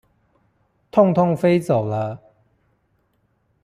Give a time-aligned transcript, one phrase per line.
[0.89, 2.19] 痛痛飛走了